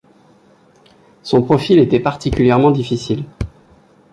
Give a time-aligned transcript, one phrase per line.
[1.21, 3.23] Son profil était particulièrement difficile.